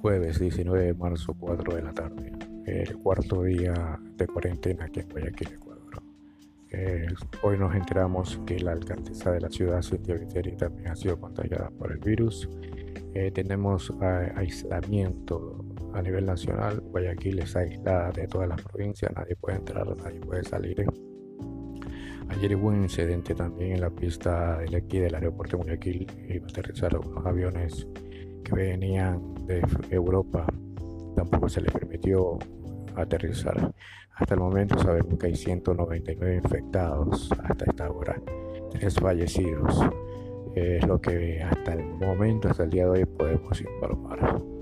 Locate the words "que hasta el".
41.00-41.84